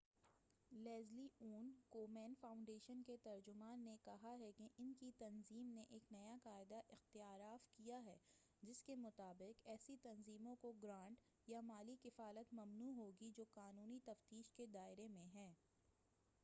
[0.71, 1.65] Leslie Aun
[1.89, 7.67] Komen Foundation کے ترجمان نے کہا کہ ان کی تنظیم نے ایک نیا قاعدہ اختیارف
[7.75, 8.17] کیا ہے
[8.63, 14.65] جس کےمطابق ایسی تنظیموں کو گرانٹ یا مالی کفالت ممنوع ہوگی جو قانونی تفتیش کے
[14.69, 15.51] دائرہ میں ہیں